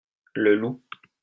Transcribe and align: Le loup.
Le 0.33 0.55
loup. 0.55 0.81